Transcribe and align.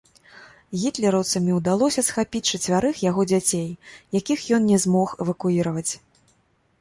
Гітлераўцамі 0.83 1.51
ўдалося 1.57 2.01
схапіць 2.07 2.41
чацвярых 2.57 3.03
яго 3.09 3.25
дзяцей, 3.33 3.69
якіх 4.19 4.39
ён 4.59 4.65
не 4.71 4.81
змог 4.87 5.13
эвакуіраваць. 5.27 5.89